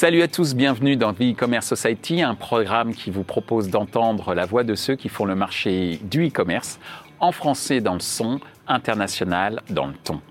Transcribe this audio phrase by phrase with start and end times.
[0.00, 4.46] Salut à tous, bienvenue dans The E-Commerce Society, un programme qui vous propose d'entendre la
[4.46, 6.80] voix de ceux qui font le marché du e-commerce
[7.18, 10.22] en français dans le son, international dans le ton.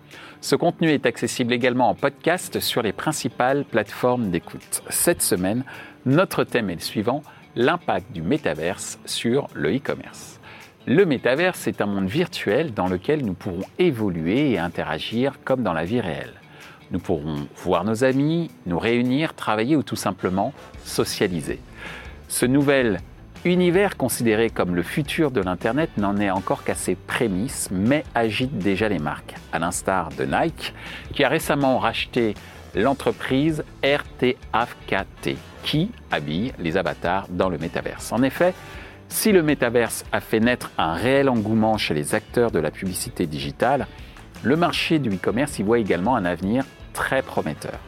[0.42, 4.82] Ce contenu est accessible également en podcast sur les principales plateformes d'écoute.
[4.90, 5.64] Cette semaine,
[6.04, 7.22] notre thème est le suivant,
[7.56, 10.40] l'impact du métaverse sur le e-commerce.
[10.88, 15.74] Le métaverse est un monde virtuel dans lequel nous pourrons évoluer et interagir comme dans
[15.74, 16.34] la vie réelle.
[16.92, 20.54] Nous pourrons voir nos amis, nous réunir, travailler ou tout simplement
[20.84, 21.60] socialiser.
[22.28, 23.00] Ce nouvel
[23.46, 28.58] univers considéré comme le futur de l'Internet n'en est encore qu'à ses prémices, mais agite
[28.58, 30.74] déjà les marques, à l'instar de Nike,
[31.14, 32.34] qui a récemment racheté
[32.76, 38.12] l'entreprise RTAFKT, qui habille les avatars dans le métaverse.
[38.12, 38.54] En effet,
[39.08, 43.26] si le métaverse a fait naître un réel engouement chez les acteurs de la publicité
[43.26, 43.88] digitale,
[44.44, 46.64] le marché du e-commerce y voit également un avenir
[47.00, 47.80] très prometteur.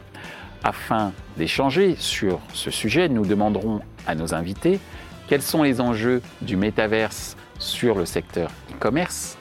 [0.64, 4.80] Afin d'échanger sur ce sujet, nous demanderons à nos invités
[5.28, 9.36] quels sont les enjeux du métaverse sur le secteur e-commerce,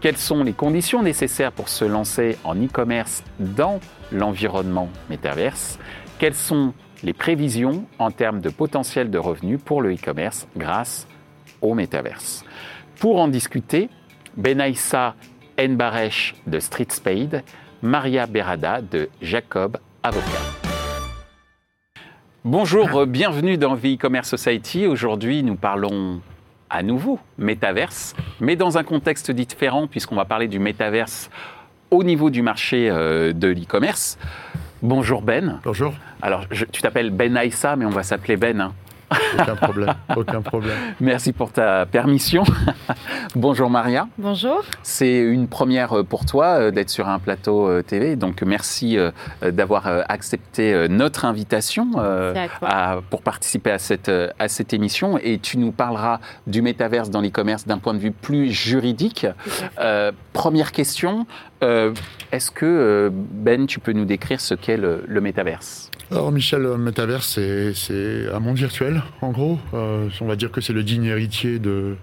[0.00, 3.78] quelles sont les conditions nécessaires pour se lancer en e-commerce dans
[4.10, 5.78] l'environnement métaverse,
[6.18, 11.06] quelles sont les prévisions en termes de potentiel de revenus pour le e-commerce grâce
[11.60, 12.42] au métaverse.
[12.98, 13.90] Pour en discuter,
[14.38, 15.14] Benaïssa
[15.58, 17.44] Nbaresh de Street Spade,
[17.82, 20.26] Maria Berada de Jacob Avocat.
[22.44, 24.86] Bonjour, bienvenue dans The E-Commerce Society.
[24.86, 26.20] Aujourd'hui, nous parlons
[26.70, 31.30] à nouveau métaverse, mais dans un contexte différent puisqu'on va parler du métaverse
[31.90, 34.18] au niveau du marché euh, de l'e-commerce.
[34.82, 35.60] Bonjour Ben.
[35.64, 35.92] Bonjour.
[36.22, 38.60] Alors, je- tu t'appelles Ben Aïssa, mais on va s'appeler Ben.
[38.60, 38.72] hein.
[39.38, 39.94] Aucun problème.
[40.16, 40.76] Aucun problème.
[41.00, 42.44] Merci pour ta permission.
[43.34, 44.06] Bonjour Maria.
[44.18, 44.62] Bonjour.
[44.82, 48.96] C'est une première euh, pour toi euh, d'être sur un plateau euh, TV, donc merci
[49.42, 55.18] d'avoir accepté notre invitation à à- pour participer à cette, à cette émission.
[55.22, 59.26] Et tu nous parleras du métaverse dans l'e-commerce d'un point de vue plus juridique.
[59.80, 61.26] Euh, première question,
[61.62, 61.92] euh,
[62.32, 65.89] est-ce que Ben, tu peux nous décrire ce qu'est le, le métaverse?
[66.10, 69.58] Alors Michel, Metaverse, c'est- c'est un monde virtuel, en gros.
[69.74, 71.94] Euh, on va dire que c'est le digne héritier de,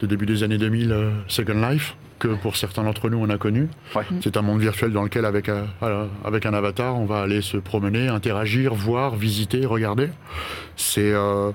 [0.00, 3.38] de début des années 2000, euh, Second Life, que pour certains d'entre nous, on a
[3.38, 3.68] connu.
[3.94, 4.02] Ouais.
[4.20, 7.40] C'est un monde virtuel dans lequel, avec un, euh, avec un avatar, on va aller
[7.40, 10.08] se promener, interagir, voir, visiter, regarder.
[10.76, 11.12] C'est...
[11.12, 11.52] euh,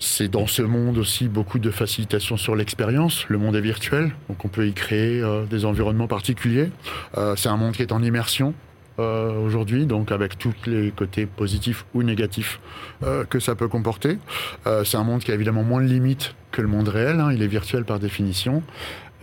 [0.00, 3.24] c'est dans ce monde aussi beaucoup de facilitation sur l'expérience.
[3.28, 6.70] Le monde est virtuel, donc on peut y créer euh, des environnements particuliers.
[7.16, 8.54] Euh, c'est un monde qui est en immersion
[8.98, 12.58] euh, aujourd'hui, donc avec tous les côtés positifs ou négatifs
[13.04, 14.18] euh, que ça peut comporter.
[14.66, 17.30] Euh, c'est un monde qui a évidemment moins de limites que le monde réel, hein,
[17.32, 18.62] il est virtuel par définition.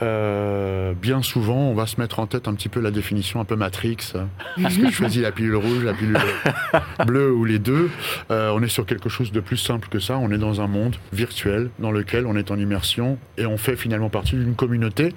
[0.01, 3.55] Bien souvent, on va se mettre en tête un petit peu la définition un peu
[3.55, 4.13] Matrix.
[4.57, 6.17] Est-ce que je choisis la pilule rouge, la pilule
[7.05, 7.89] bleue ou les deux
[8.29, 10.17] On est sur quelque chose de plus simple que ça.
[10.17, 13.77] On est dans un monde virtuel dans lequel on est en immersion et on fait
[13.77, 15.13] finalement partie d'une communauté.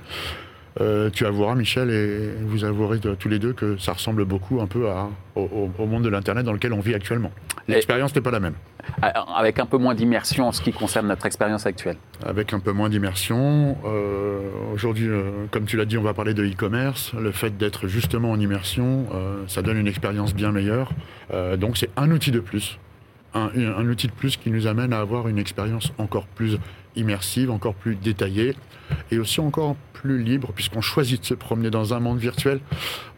[0.81, 4.61] Euh, tu avoueras, Michel, et vous avouerez de- tous les deux que ça ressemble beaucoup
[4.61, 7.33] un peu à- au, monde de l'Internet dans lequel on vit actuellement.
[7.67, 8.55] L'expérience n'est pas la même.
[9.03, 11.97] Euh, Avec un peu moins d'immersion en ce qui concerne notre expérience actuelle.
[12.25, 13.77] Avec un peu moins d'immersion.
[13.85, 14.39] Euh,
[14.73, 17.13] Aujourd'hui, euh, comme tu l'as dit, on va parler de e-commerce.
[17.21, 19.07] Le fait d'être justement en immersion,
[19.49, 20.93] ça donne une expérience bien meilleure.
[21.59, 22.79] Donc c'est un outil de plus.
[23.35, 26.59] Un, un outil de plus qui nous amène à avoir une expérience encore plus
[26.97, 28.55] immersive, encore plus détaillée
[29.11, 32.61] et aussi encore plus libre puisqu'on choisit de se promener dans un monde virtuel.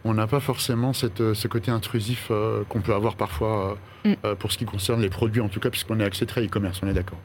[0.03, 3.75] On n'a pas forcément cette, euh, ce côté intrusif euh, qu'on peut avoir parfois euh,
[4.03, 4.15] Mm.
[4.39, 6.87] pour ce qui concerne les produits en tout cas puisqu'on est axé très e-commerce, on
[6.87, 7.19] est d'accord.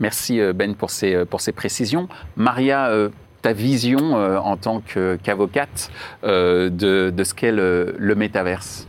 [0.00, 2.10] Merci Ben pour ces, pour ces précisions.
[2.36, 3.08] Maria, euh,
[3.40, 5.90] ta vision euh, en tant que- qu'avocate
[6.24, 8.86] euh, de, de ce qu'est le, le métaverse?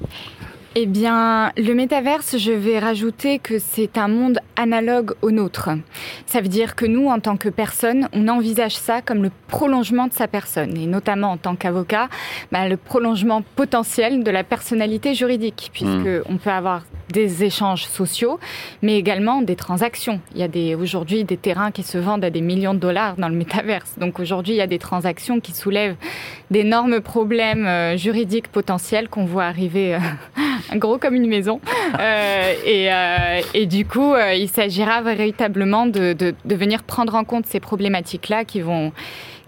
[0.74, 5.70] Eh bien, le métaverse, je vais rajouter que c'est un monde analogue au nôtre.
[6.28, 10.08] Ça veut dire que nous, en tant que personne, on envisage ça comme le prolongement
[10.08, 12.08] de sa personne, et notamment en tant qu'avocat,
[12.54, 18.40] bah, le prolongement potentiel de la personnalité juridique, puisque on peut avoir des échanges sociaux,
[18.82, 20.22] mais également des transactions.
[20.34, 23.18] Il y a des, aujourd'hui des terrains qui se vendent à des millions de dollars
[23.18, 23.96] dans le métaverse.
[23.98, 25.98] Donc aujourd'hui, il y a des transactions qui soulèvent
[26.52, 30.00] d'énormes problèmes euh, juridiques potentiels qu'on voit arriver euh,
[30.76, 31.60] gros comme une maison.
[32.00, 38.62] Euh, et, du coup, il s'agira véritablement de venir prendre en compte ces problématiques-là qui
[38.62, 38.92] vont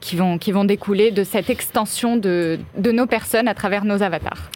[0.03, 4.03] qui vont, qui vont découler de cette extension de, de nos personnes à travers nos
[4.03, 4.51] avatars.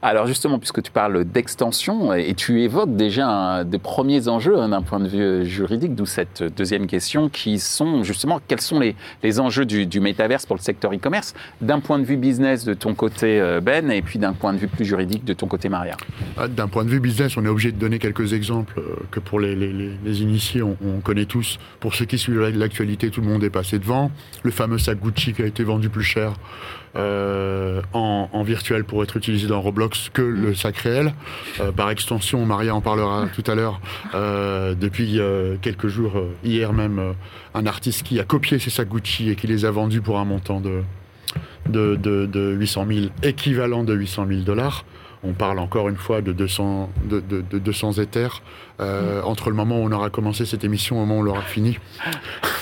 [0.00, 4.70] Alors justement, puisque tu parles d'extension et tu évoques déjà un des premiers enjeux hein,
[4.70, 8.96] d'un point de vue juridique, d'où cette deuxième question, qui sont justement quels sont les,
[9.22, 12.72] les enjeux du, du métaverse pour le secteur e-commerce, d'un point de vue business de
[12.72, 15.68] ton côté euh, Ben, et puis d'un point de vue plus juridique de ton côté
[15.68, 15.96] Maria.
[16.38, 19.20] Ah, d'un point de vue business, on est obligé de donner quelques exemples euh, que
[19.20, 19.72] pour les, les,
[20.02, 21.58] les initiés, on, on, connaît tous.
[21.80, 24.10] Pour ceux qui suivent l'actualité, tout le monde est passé devant.
[24.42, 26.34] Le fameux sac Gucci qui a été vendu plus cher
[26.94, 31.14] euh, en, en, virtuel pour être utilisé dans Roblox que le sac réel.
[31.58, 33.80] Euh, par extension, Maria en parlera tout à l'heure,
[34.14, 35.18] euh, depuis
[35.62, 36.12] quelques jours,
[36.44, 37.14] hier même,
[37.54, 40.24] un artiste qui a copié ces sacs Gucci et qui les a vendus pour un
[40.24, 40.82] montant de,
[41.68, 44.84] de, de, de 800 000, équivalent de 800 000 dollars
[45.24, 48.42] on parle encore une fois de 200, de, de, de 200 éthers
[48.80, 49.26] euh, mmh.
[49.26, 51.42] entre le moment où on aura commencé cette émission et le moment où on l'aura
[51.42, 51.78] fini.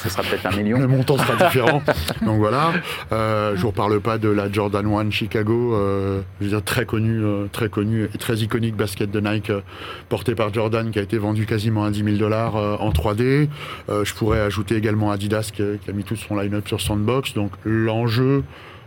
[0.02, 0.78] Ce sera peut-être un million.
[0.80, 1.82] Le montant sera différent.
[2.22, 2.72] Donc voilà.
[3.12, 6.84] Euh, je vous reparle pas de la Jordan 1 Chicago, euh, je veux dire très
[6.84, 9.60] connu, euh, très connu et très iconique basket de Nike euh,
[10.08, 13.48] porté par Jordan qui a été vendu quasiment à 10 000 dollars euh, en 3D.
[13.88, 17.34] je pourrais ajouter également Adidas qui, qui a mis tout son line-up sur Sandbox.
[17.34, 18.42] Donc l'enjeu,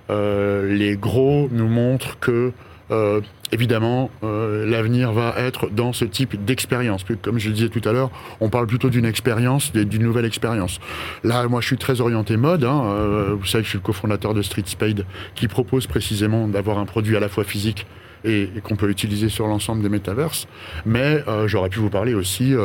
[0.09, 2.51] les gros nous montrent que
[2.93, 7.03] euh, évidemment, euh, l'avenir va être dans ce type d'expérience.
[7.21, 10.79] Comme je le disais tout à l'heure, on parle plutôt d'une expérience, d'une nouvelle expérience.
[11.23, 12.63] Là, moi, je suis très orienté mode.
[12.63, 12.83] Hein.
[12.85, 15.05] Euh, vous savez que je suis le cofondateur de Street Spade,
[15.35, 17.85] qui propose précisément d'avoir un produit à la fois physique
[18.23, 20.47] et, et qu'on peut utiliser sur l'ensemble des métaverses.
[20.85, 22.55] Mais j'aurais pu vous parler aussi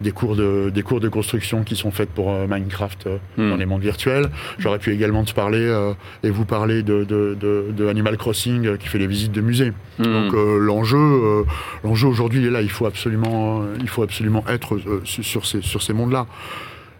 [0.00, 3.50] des cours de, des cours de construction qui sont faites pour euh, Minecraft euh, mmh.
[3.50, 4.30] dans les mondes virtuels.
[4.58, 5.92] J'aurais pu également te parler euh,
[6.22, 9.72] et vous parler de, de, de, de, Animal Crossing qui fait les visites de musées.
[9.98, 10.04] Mmh.
[10.04, 11.44] Donc l'enjeu,
[11.84, 12.62] l'enjeu aujourd'hui est là.
[12.62, 16.26] Il faut absolument, il faut absolument être sur ces, sur ces mondes-là.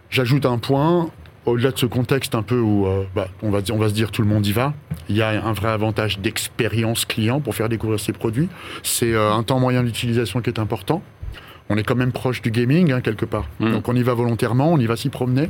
[0.09, 1.09] J'ajoute un point.
[1.47, 4.21] Au-delà de ce contexte un peu où bah, on, va, on va se dire tout
[4.21, 4.75] le monde y va,
[5.09, 8.47] il y a un vrai avantage d'expérience client pour faire découvrir ces produits.
[8.83, 11.01] C'est un temps moyen d'utilisation qui est important
[11.69, 13.45] on est quand même proche du gaming, hein, quelque part.
[13.59, 13.71] Mmh.
[13.71, 15.47] Donc on y va volontairement, on y va s'y promener,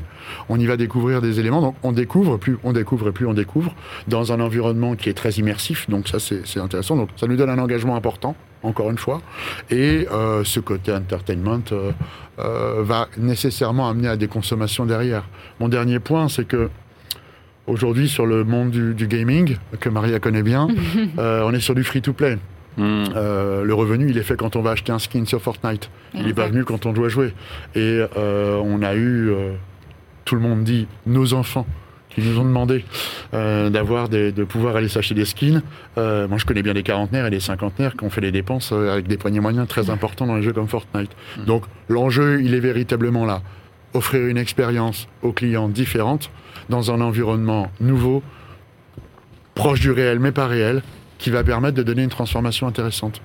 [0.50, 1.62] on y va découvrir des éléments.
[1.62, 3.74] Donc on découvre, plus on découvre et plus on découvre,
[4.08, 5.90] dans un environnement qui est très immersif.
[5.90, 6.96] Donc ça, c'est intéressant.
[6.96, 9.22] Donc ça nous donne un engagement important, encore une fois.
[9.70, 11.92] Et euh, ce côté entertainment euh,
[12.40, 15.24] euh, va nécessairement amener à des consommations derrière.
[15.60, 16.70] Mon dernier point, c'est que
[17.68, 20.68] aujourd'hui, sur le monde du, du, gaming, que Maria connaît bien,
[21.18, 22.38] euh, on est sur du free-to-play.
[22.78, 23.04] Mmh.
[23.16, 25.90] Euh, le revenu, il est fait quand on va acheter un skin sur Fortnite.
[26.14, 27.34] Il n'est pas venu quand on doit jouer.
[27.76, 29.54] Et euh, on a eu, euh,
[30.26, 31.66] tout le monde dit, nos enfants
[32.10, 32.84] qui nous ont demandé
[33.34, 35.62] euh, d'avoir de pouvoir aller s'acheter des skins.
[35.98, 38.72] Euh, moi, je connais bien les quarantenaires et les cinquantenaires qui ont fait des dépenses
[38.74, 41.12] avec des poignets moyens très importants dans les jeux comme Fortnite.
[41.38, 41.46] Mmh.
[41.46, 43.42] Donc, l'enjeu, il est véritablement là.
[43.94, 46.32] Offrir une expérience aux clients différente
[46.70, 48.24] dans un environnement nouveau,
[49.56, 50.82] proche du réel mais pas réel,
[51.22, 53.22] qui va permettre de donner une transformation intéressante.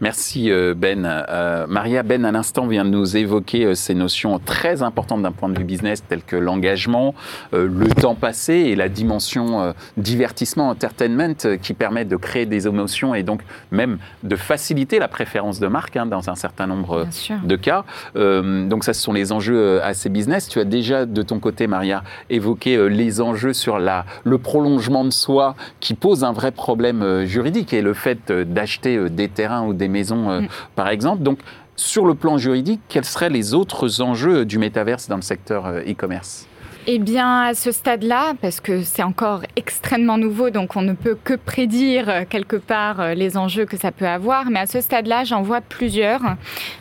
[0.00, 1.04] Merci euh, Ben.
[1.04, 5.32] Euh, Maria Ben, à l'instant, vient de nous évoquer euh, ces notions très importantes d'un
[5.32, 7.14] point de vue business, telles que l'engagement,
[7.54, 12.44] euh, le temps passé et la dimension euh, divertissement, entertainment, euh, qui permet de créer
[12.44, 13.40] des émotions et donc
[13.70, 17.06] même de faciliter la préférence de marque hein, dans un certain nombre
[17.44, 17.84] de cas.
[18.14, 20.48] donc ça, ce sont les enjeux assez business.
[20.48, 25.10] Tu as déjà, de ton côté, Maria, évoqué les enjeux sur la, le prolongement de
[25.10, 29.88] soi qui pose un vrai problème juridique et le fait d'acheter des terrains ou des
[29.88, 30.48] maisons, euh, mmh.
[30.76, 31.22] par exemple.
[31.22, 31.38] Donc,
[31.76, 35.80] sur le plan juridique, quels seraient les autres enjeux du métaverse dans le secteur euh,
[35.88, 36.46] e-commerce?
[36.86, 41.16] Eh bien, à ce stade-là, parce que c'est encore extrêmement nouveau, donc on ne peut
[41.22, 45.24] que prédire euh, quelque part les enjeux que ça peut avoir, mais à ce stade-là,
[45.24, 46.22] j'en vois plusieurs,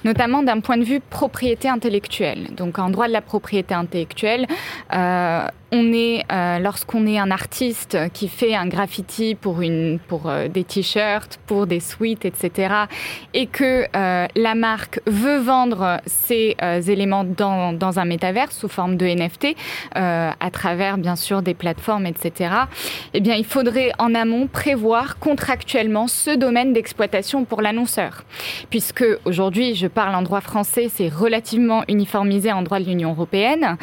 [0.06, 2.48] notamment d'un point de vue propriété intellectuelle.
[2.56, 4.48] Donc, en droit de la propriété intellectuelle,
[4.94, 10.28] euh, on est euh, lorsqu'on est un artiste qui fait un graffiti pour une pour
[10.28, 12.74] euh, des t-shirts pour des suites etc
[13.34, 18.68] et que euh, la marque veut vendre ces euh, éléments dans, dans un métavers sous
[18.68, 19.56] forme de nft
[19.96, 22.52] euh, à travers bien sûr des plateformes etc
[23.14, 28.24] eh bien il faudrait en amont prévoir contractuellement ce domaine d'exploitation pour l'annonceur.
[28.70, 33.78] Puisque aujourd'hui je parle en droit français c'est relativement uniformisé en droit de l'union européenne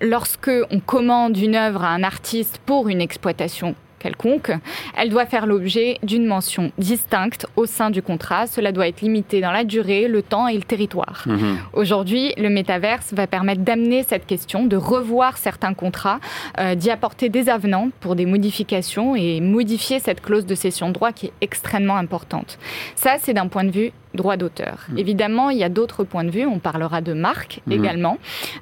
[0.00, 4.50] lorsque on commande une œuvre à un artiste pour une exploitation quelconque,
[4.96, 8.48] elle doit faire l'objet d'une mention distincte au sein du contrat.
[8.48, 11.22] Cela doit être limité dans la durée, le temps et le territoire.
[11.26, 11.56] Mmh.
[11.74, 16.18] Aujourd'hui, le métaverse va permettre d'amener cette question, de revoir certains contrats,
[16.58, 20.94] euh, d'y apporter des avenants pour des modifications et modifier cette clause de cession de
[20.94, 22.58] droit qui est extrêmement importante.
[22.96, 24.86] Ça, c'est d'un point de vue droit d'auteur.
[24.88, 24.98] Mm.
[24.98, 26.46] Évidemment, il y a d'autres points de vue.
[26.46, 27.72] On parlera de marques mm.
[27.72, 28.18] également.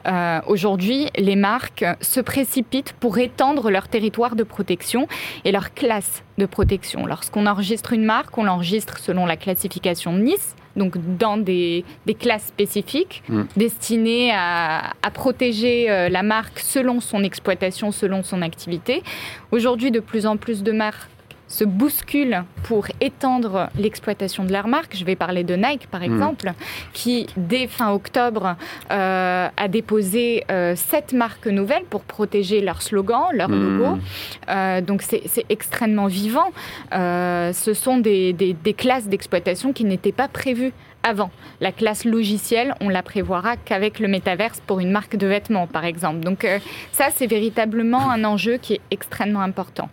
[0.06, 5.08] Euh, aujourd'hui, les marques se précipitent pour étendre leur territoire de protection
[5.44, 7.06] et leur classe de protection.
[7.06, 11.84] Lorsqu'on enregistre une marque, on l'enregistre selon la classification de Nice, donc dans des,
[12.18, 13.42] classes spécifiques mm.
[13.56, 19.02] destinées à, protéger euh, la marque selon son exploitation, selon son activité.
[19.50, 21.10] Aujourd'hui, de plus en plus de marques
[21.48, 24.94] se bousculent pour étendre l'exploitation de leur marque.
[24.94, 26.04] Je vais parler de Nike, par mm.
[26.04, 26.52] exemple,
[26.92, 28.56] qui, dès fin octobre,
[28.90, 33.78] euh, a déposé euh, sept marques nouvelles pour protéger leur slogan, leur mm.
[33.78, 33.98] logo.
[34.48, 36.52] Euh, donc, c'est extrêmement vivant.
[36.92, 41.30] ce sont des, des classes d'exploitation qui n'étaient pas prévues avant.
[41.60, 45.84] La classe logicielle, on la prévoira qu'avec le métaverse pour une marque de vêtements, par
[45.84, 46.20] exemple.
[46.20, 46.46] Donc
[46.92, 49.88] ça, c'est véritablement un enjeu qui est extrêmement important.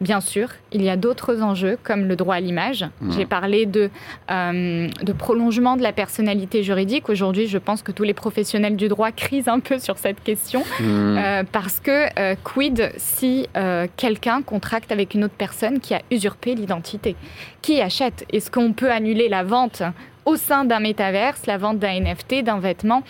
[0.00, 2.86] Bien sûr, il y a d'autres enjeux comme le droit à l'image.
[3.00, 3.12] Mmh.
[3.12, 3.90] J'ai parlé de,
[4.30, 7.08] euh, de prolongement de la personnalité juridique.
[7.08, 10.60] Aujourd'hui, je pense que tous les professionnels du droit crisent un peu sur cette question
[10.60, 10.84] mmh.
[10.84, 13.48] euh, parce que euh, quid si
[13.96, 17.16] quelqu'un contracte avec une autre personne qui a usurpé l'identité?
[17.60, 18.24] Qui achète?
[18.32, 19.82] Est-ce qu'on peut annuler la vente
[20.24, 23.02] au sein d'un métaverse, la vente d'un NFT, d'un vêtement?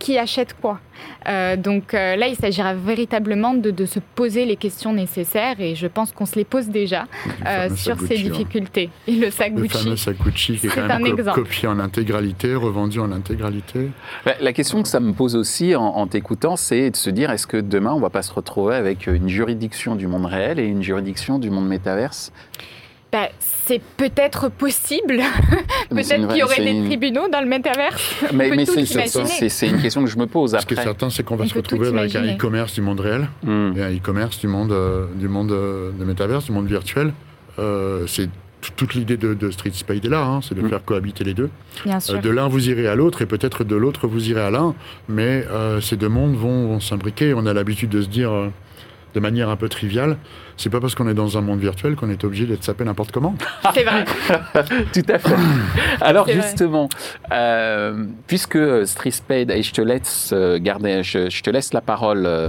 [0.00, 0.80] Qui achète quoi
[1.28, 5.86] euh, donc euh, là, il s'agira véritablement de, se poser les questions nécessaires et je
[5.86, 7.06] pense qu'on se les pose déjà
[7.46, 8.30] euh, sur ces hein.
[8.30, 8.90] difficultés.
[9.06, 9.78] Et le sac le Gucci.
[9.78, 13.88] fameux sac Gucci qui est, quand même copié en intégralité, revendu en intégralité.
[14.40, 17.56] La question que ça me pose aussi en, t'écoutant, c'est de se dire est-ce que
[17.56, 20.82] demain, on ne va pas se retrouver avec une juridiction du monde réel et une
[20.82, 22.32] juridiction du monde métaverse?
[23.12, 25.20] Bah, c'est peut-être possible.
[25.90, 28.14] peut-être qu'il y aurait des tribunaux dans le métaverse.
[28.32, 30.54] Mais, mais c'est une question que je me pose.
[30.54, 30.62] Après.
[30.62, 33.28] Ce qui est certain, c'est qu'on va se retrouver avec un e-commerce du monde réel
[33.42, 33.72] hmm.
[33.76, 37.12] et un e-commerce du monde, euh, du monde euh, de métaverse, du monde virtuel.
[37.58, 38.28] Euh, c'est
[38.76, 40.68] toute l'idée de, Street Spade est là, hein, c'est de hmm.
[40.68, 41.50] faire cohabiter les deux.
[41.86, 44.74] de l'un, vous irez à l'autre, et peut-être de l'autre, vous irez à l'un,
[45.08, 45.44] mais
[45.80, 47.34] ces deux mondes vont, vont s'imbriquer.
[47.34, 48.30] On a l'habitude de se dire,
[49.14, 50.16] de manière un peu triviale,
[50.56, 53.12] c'est pas parce qu'on est dans un monde virtuel qu'on est obligé d'être sapé n'importe
[53.12, 53.34] comment.
[53.74, 54.04] C'est vrai.
[54.92, 55.34] Tout à fait.
[56.00, 56.88] Alors justement,
[57.32, 62.26] euh, puisque Street Spade, et je te laisse euh, garder, je, te laisse la parole,
[62.26, 62.48] euh,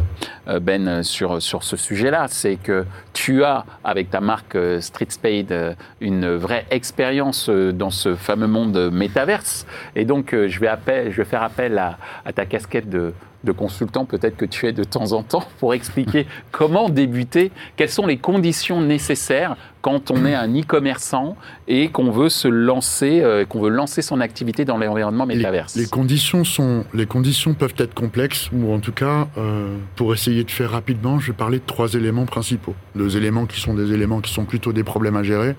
[0.59, 6.35] Ben, sur, sur ce sujet-là, c'est que tu as, avec ta marque Street Spade, une
[6.35, 9.65] vraie expérience dans ce fameux monde métaverse.
[9.95, 13.51] Et donc, je vais, appel, je vais faire appel à, à ta casquette de de
[13.51, 18.05] consultant peut-être que tu es de temps en temps pour expliquer comment débuter, quelles sont
[18.05, 21.35] les conditions nécessaires quand on est un e-commerçant
[21.67, 25.85] et qu'on veut se lancer, euh, qu'on veut lancer son activité dans l'environnement métaverse les,
[25.85, 30.51] conditions sont, les conditions peuvent être complexes, ou en tout cas, euh, pour essayer de
[30.51, 32.75] faire rapidement, je vais parler de trois éléments principaux.
[32.95, 35.55] Deux éléments qui sont des éléments qui sont plutôt des problèmes à gérer,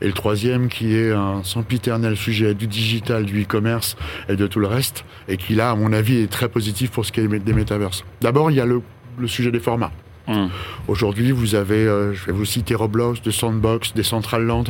[0.00, 3.96] et le troisième qui est un sempiternel sujet du digital, du e-commerce
[4.28, 7.04] et de tout le reste, et qui là, à mon avis, est très positif pour
[7.04, 8.04] ce qui est des métaverses.
[8.20, 8.82] D'abord, il y a le
[9.26, 9.92] sujet des formats.
[10.30, 10.48] Hum.
[10.86, 14.64] Aujourd'hui, vous avez, euh, je vais vous citer Roblox, de Sandbox, des Central Land.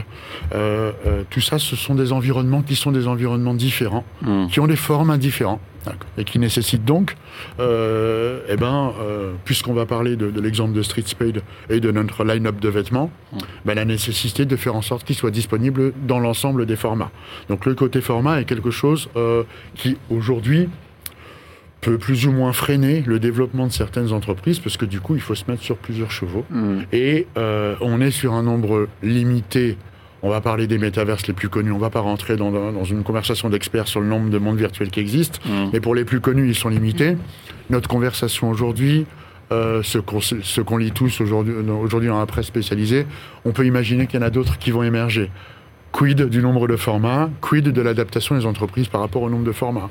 [0.55, 4.49] Euh, euh, tout ça, ce sont des environnements qui sont des environnements différents, hum.
[4.51, 5.61] qui ont des formes indifférentes
[6.19, 7.17] et qui nécessitent donc,
[7.59, 8.93] eh ben,
[9.47, 13.39] puisqu'on va parler de, l'exemple de Street Spade et de notre line-up de vêtements, hum.
[13.65, 17.11] ben, la nécessité de faire en sorte qu'ils soient disponibles dans l'ensemble des formats.
[17.49, 19.09] Donc le côté format est quelque chose
[19.75, 20.69] qui aujourd'hui
[21.81, 25.21] peut plus ou moins freiner le développement de certaines entreprises parce que du coup, il
[25.21, 26.45] faut se mettre sur plusieurs chevaux.
[26.51, 26.81] Mm.
[26.93, 29.79] Et euh, on est sur un nombre limité.
[30.23, 31.73] On va parler des métaverses les plus connus.
[31.73, 34.59] On ne va pas rentrer dans, dans une conversation d'experts sur le nombre de mondes
[34.59, 35.39] virtuels qui existent.
[35.47, 35.71] Mm.
[35.73, 37.17] Mais pour les plus connus, ils sont limités.
[37.71, 39.07] Notre conversation aujourd'hui,
[39.53, 43.07] euh, ce qu'on lit tous aujourd'hui aujourd'hui dans la presse spécialisée,
[43.45, 45.31] on peut imaginer qu'il y en a d'autres qui vont émerger.
[45.93, 47.31] Quid du nombre de formats?
[47.41, 49.91] Quid de l'adaptation des entreprises par rapport au nombre de formats?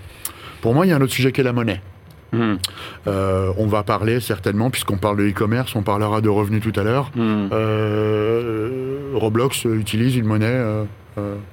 [0.62, 1.82] Pour moi, il y a un autre sujet qui est la monnaie.
[2.32, 2.56] Hmm.
[3.08, 6.84] Euh, on va parler certainement, puisqu'on parle de e-commerce, on parlera de revenus tout à
[6.84, 7.12] l'heure.
[7.16, 7.48] Hmm.
[7.52, 10.86] Euh, Roblox utilise une monnaie euh,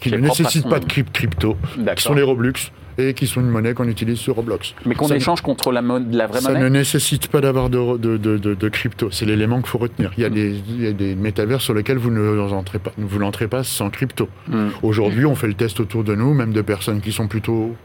[0.00, 1.56] qui ne nécessite pas de crypto,
[1.96, 4.74] qui sont les Roblox et qui sont une monnaie qu'on utilise sur Roblox.
[4.86, 8.16] Mais qu'on échange contre la, la vraie monnaie Ça ne nécessite pas d'avoir de, de,
[8.36, 9.10] de, crypto.
[9.10, 10.12] C'est l'élément qu'il faut retenir.
[10.16, 12.92] Il y, a des, il y a des métavers sur lesquels vous ne entrez pas,
[12.96, 14.28] vous n'entrez pas sans crypto.
[14.48, 14.68] Hmm.
[14.82, 17.76] Aujourd'hui, on fait le test autour de nous, même de personnes qui sont plutôt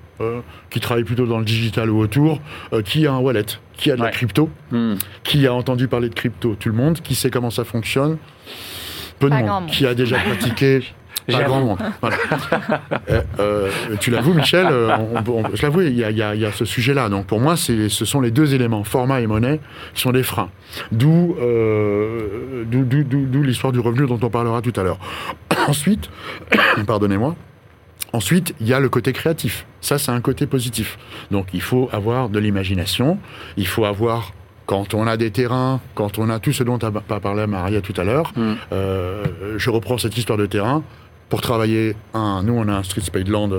[0.70, 2.40] qui travaillent plutôt dans le digital ou autour,
[2.74, 3.46] euh, qui a un wallet,
[3.78, 4.96] qui a de la crypto, hmm.
[5.24, 8.18] qui a entendu parler de crypto, tout le monde, qui sait comment ça fonctionne,
[9.20, 10.82] peu de monde, qui a déjà pratiqué
[11.32, 11.80] pas grand monde.
[13.40, 17.10] Euh, tu l'avoues, Michel, je l'avoue, il y, a ce sujet-là.
[17.10, 19.60] Donc pour moi, ce sont les deux éléments, format et monnaie,
[19.94, 20.50] qui sont des freins.
[20.92, 21.36] D'où
[23.44, 25.00] l'histoire du revenu dont on parlera tout à l'heure.
[25.68, 26.10] Ensuite,
[26.88, 27.36] pardonnez-moi,
[28.14, 29.66] Ensuite, il y a le côté créatif.
[29.80, 30.98] Ça, c'est un côté positif.
[31.32, 33.18] Donc, il faut avoir de l'imagination.
[33.58, 34.34] Il faut avoir,
[34.66, 37.94] quand on a des terrains, quand on a tout ce dont a parlé Maria tout
[37.98, 38.54] à l'heure, Mm.
[38.74, 39.24] euh,
[39.58, 40.84] je reprends cette histoire de terrain.
[41.30, 43.50] Pour travailler, un, nous, on a un Street Spadeland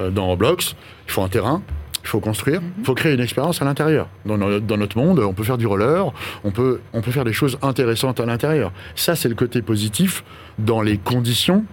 [0.00, 0.74] euh, dans Roblox.
[1.06, 1.62] Il faut un terrain.
[2.04, 4.08] Il faut construire, il faut créer une expérience à l'intérieur.
[4.26, 6.04] Dans, dans notre monde, on peut faire du roller,
[6.42, 8.72] on peut, on peut faire des choses intéressantes à l'intérieur.
[8.96, 10.24] Ça, c'est le côté positif
[10.58, 11.64] dans les conditions.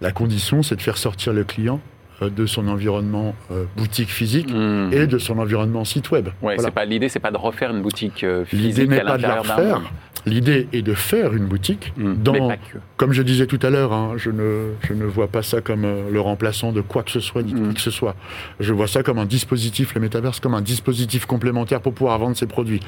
[0.00, 1.80] La condition, c'est de faire sortir le client
[2.22, 4.90] euh, de son environnement euh, boutique physique Hmm.
[4.92, 6.26] et de son environnement site web.
[6.42, 6.62] Ouais, Voilà.
[6.64, 9.16] c'est pas l'idée, c'est pas de refaire une boutique euh, L'idée physique n'est à pas
[9.16, 9.92] de la l'intérieur d'un refaire.
[10.28, 12.78] L'idée est de faire une boutique dans, que.
[12.96, 15.84] comme je disais tout à l'heure, hein, je, ne, je ne vois pas ça comme
[15.84, 17.68] euh, le remplaçant de quoi que ce soit, ni de Mm.
[17.68, 18.14] qui que ce soit.
[18.60, 22.36] Je vois ça comme un dispositif, le métaverse, comme un dispositif complémentaire pour pouvoir vendre
[22.36, 22.80] ses produits.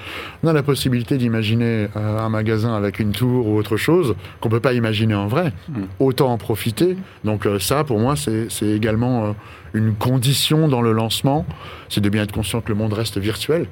[0.43, 4.49] On a la possibilité d'imaginer euh, un magasin avec une tour ou autre chose qu'on
[4.49, 5.53] ne peut pas imaginer en vrai.
[5.69, 5.83] Mm.
[5.99, 6.97] Autant en profiter.
[7.25, 9.35] Donc euh, ça, pour moi, c'est c'est également
[9.75, 11.47] une condition dans le lancement.
[11.89, 13.67] C'est de bien être conscient que le monde reste virtuel.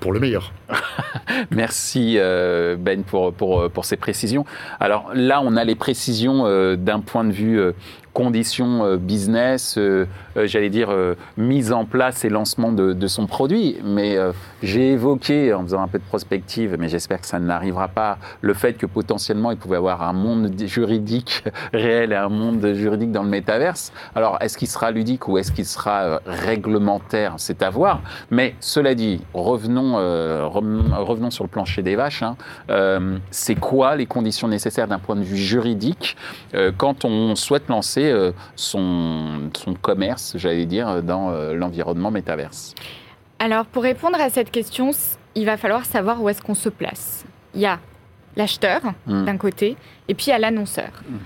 [0.00, 0.52] Pour le meilleur.
[1.50, 4.44] Merci euh, Ben pour, pour, ces précisions.
[4.80, 7.72] Alors là, on a les précisions euh, d'un point de vue euh,
[8.12, 10.88] conditions euh, business, euh, euh, j'allais dire
[11.36, 13.76] mise en place et lancement de, son produit.
[13.84, 14.16] Mais
[14.62, 18.54] j'ai évoqué, en faisant un peu de prospective, mais j'espère que ça n'arrivera pas, le
[18.54, 23.22] fait que potentiellement il pouvait avoir un monde juridique réel et un monde juridique dans
[23.22, 23.92] le métaverse.
[24.14, 27.34] Alors, est-ce qu'il sera ludique ou est-ce qu'il sera réglementaire?
[27.38, 28.00] C'est à voir.
[28.30, 32.22] Mais cela dit, revenons, revenons sur le plancher des vaches.
[32.22, 32.36] hein.
[33.30, 36.16] C'est quoi les conditions nécessaires d'un point de vue juridique?
[36.76, 42.74] Quand on souhaite lancer euh, son, son commerce, j'allais dire, dans euh, l'environnement métaverse
[43.38, 44.90] Alors, pour répondre à cette question,
[45.34, 47.24] il va falloir savoir où est-ce qu'on se place.
[47.54, 47.78] Il y a
[48.36, 49.24] l'acheteur, Hmm.
[49.24, 49.76] d'un côté,
[50.08, 50.90] et puis il y a l'annonceur.
[51.08, 51.16] Mm.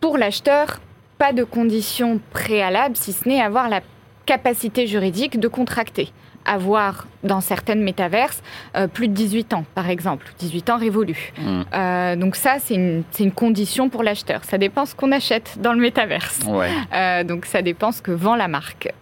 [0.00, 0.80] Pour l'acheteur,
[1.18, 3.80] pas de conditions préalables, si ce n'est avoir la
[4.26, 6.12] capacité juridique de contracter.
[6.44, 8.42] Avoir, dans certaines métaverses,
[8.76, 10.32] euh, plus de 18 ans, par exemple.
[10.38, 11.32] 18 ans révolus.
[11.38, 11.62] Hmm.
[11.72, 14.44] Euh, donc ça, c'est une, condition pour l'acheteur.
[14.44, 16.40] Ça dépend ce qu'on achète dans le métaverse.
[16.46, 16.68] Ouais.
[16.92, 18.92] Euh, donc ça dépend ce que vend la marque.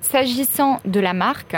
[0.00, 1.56] S'agissant de la marque,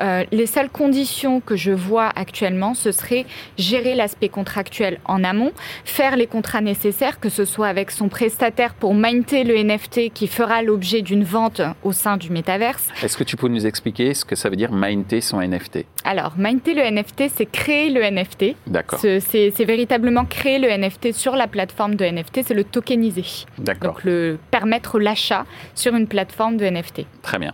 [0.00, 3.26] les seules conditions que je vois actuellement, ce serait
[3.58, 5.52] gérer l'aspect contractuel en amont,
[5.84, 10.26] faire les contrats nécessaires, que ce soit avec son prestataire pour minter le NFT qui
[10.26, 12.88] fera l'objet d'une vente au sein du métaverse.
[13.02, 16.34] Est-ce que tu peux nous expliquer ce que ça veut dire minter son NFT Alors,
[16.38, 18.54] minter le NFT, c'est créer le NFT.
[18.66, 18.98] D'accord.
[18.98, 23.46] Ce- C'est c'est véritablement créer le NFT sur la plateforme de NFT, c'est le tokeniser.
[23.58, 23.94] D'accord.
[23.94, 27.06] Donc, le, permettre l'achat sur une plateforme de NFT.
[27.22, 27.52] Très bien.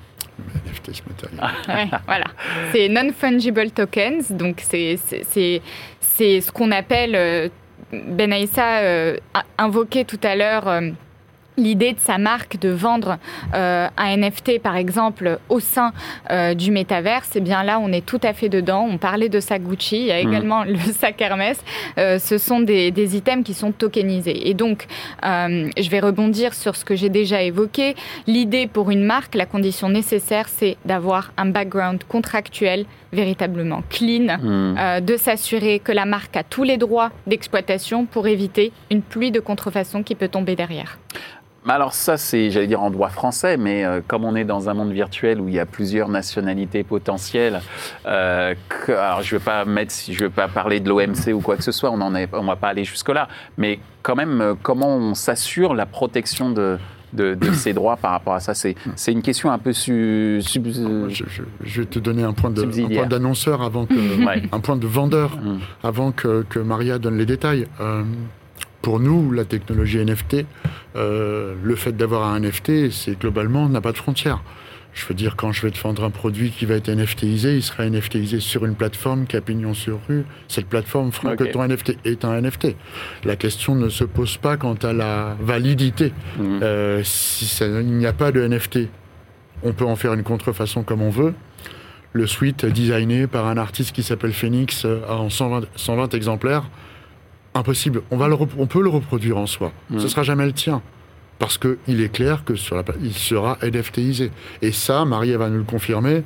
[0.66, 1.40] NFT, matériel.
[1.68, 2.26] Ouais, voilà.
[2.72, 5.62] C'est non-fungible tokens, donc c'est c'est- c'est-
[6.00, 7.48] c'est ce qu'on appelle, euh,
[7.92, 10.90] Ben Aïssa euh, a invoqué tout à l'heure euh,
[11.56, 13.18] l'idée de sa marque de vendre
[13.54, 15.92] euh, un NFT, par exemple, au sein
[16.30, 17.30] euh, du métaverse.
[17.36, 18.86] Eh bien là, on est tout à fait dedans.
[18.90, 20.28] On parlait de sac Gucci, il y a Mhm.
[20.28, 21.58] également le sac Hermès.
[21.98, 24.48] Euh, ce sont des, des items qui sont tokenisés.
[24.48, 24.86] Et donc,
[25.22, 27.94] je vais rebondir sur ce que j'ai déjà évoqué.
[28.26, 35.00] L'idée pour une marque, la condition nécessaire, c'est d'avoir un background contractuel véritablement clean, euh,
[35.00, 39.38] de s'assurer que la marque a tous les droits d'exploitation pour éviter une pluie de
[39.40, 40.98] contrefaçon qui peut tomber derrière.
[41.66, 44.74] Alors ça, c'est, j'allais dire en droit français, mais euh, comme on est dans un
[44.74, 47.62] monde virtuel où il y a plusieurs nationalités potentielles,
[48.06, 51.40] euh, que- alors je ne vais pas mettre, je veux pas parler de l'OMC ou
[51.40, 54.54] quoi que ce soit, on on va pas aller jusque là, mais quand même, euh,
[54.62, 56.78] comment on s'assure la protection de
[57.14, 58.54] de, de ces droits par rapport à ça?
[58.54, 58.74] C'est,
[59.12, 62.58] une question un peu su, sub- Je, je- je vais te donner un point de-
[62.60, 63.02] un Subsidiaire.
[63.02, 64.42] point d'annonceur avant que, Ouais.
[64.50, 65.58] un point de vendeur Mm.
[65.84, 67.68] avant que, que Maria donne les détails.
[67.80, 68.02] Euh,
[68.84, 70.44] pour nous, la technologie NFT,
[70.94, 74.42] euh, le fait d'avoir un NFT, c'est globalement n'a pas de frontières.
[74.92, 77.62] Je veux dire, quand je vais te vendre un produit qui va être NFTisé, il
[77.62, 80.24] sera NFTisé sur une plateforme qui a pignon sur rue.
[80.48, 82.76] Cette plateforme fera que ton NFT est un NFT.
[83.24, 86.12] La question ne se pose pas quant à la validité.
[86.38, 86.58] Mm.
[86.62, 88.88] Euh, si ça- il n'y a pas de NFT,
[89.62, 91.32] on peut en faire une contrefaçon comme on veut.
[92.12, 96.64] Le suite designé par un artiste qui s'appelle Phoenix euh, en 120, 120 exemplaires,
[97.54, 98.02] impossible.
[98.10, 99.72] On, va le rep- on peut le reproduire en soi.
[99.90, 99.98] Mm.
[100.00, 100.82] Ce sera jamais le tien.
[101.38, 104.30] Parce qu'il est clair que sur la, il sera NFTisé.
[104.62, 106.22] Et ça, Marie va nous le confirmer,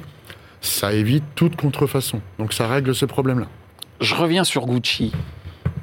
[0.61, 2.21] ça évite toute contrefaçon.
[2.39, 3.47] Donc ça règle ce problème-là.
[4.01, 5.13] Je reviens sur Gucci.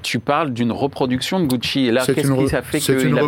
[0.05, 1.87] Tu parles d'une reproduction de Gucci.
[1.87, 3.21] Et là, C'est qu'est-ce une qui ça fait qu'il a pu le faire et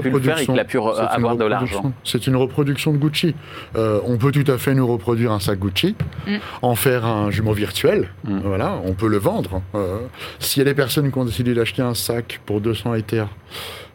[0.44, 0.54] reproduction.
[0.54, 1.82] qu'il a pu re- C'est une avoir de reproduction.
[1.84, 3.34] l'argent C'est une reproduction de Gucci.
[3.76, 5.96] Euh, on peut tout à fait nous reproduire un sac Gucci,
[6.28, 6.36] Mm.
[6.62, 8.10] en faire un jumeau virtuel.
[8.26, 8.40] Mm.
[8.44, 9.62] Voilà, on peut le vendre.
[9.74, 9.98] Euh,
[10.38, 13.28] S'il y a des personnes qui ont décidé d'acheter un sac pour 200 Ethers,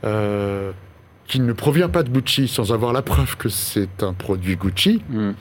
[0.04, 0.72] euh,
[1.28, 5.02] qui ne provient pas de Gucci sans avoir la preuve que c'est un produit Gucci,
[5.08, 5.32] Hmm.